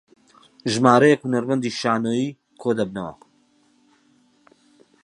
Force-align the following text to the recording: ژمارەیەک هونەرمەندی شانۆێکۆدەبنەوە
ژمارەیەک 0.71 1.21
هونەرمەندی 1.23 1.75
شانۆێکۆدەبنەوە 1.79 3.13